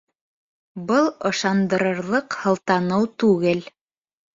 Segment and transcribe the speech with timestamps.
[0.93, 3.67] Был ышандырырлыҡ һылтаныу түгел.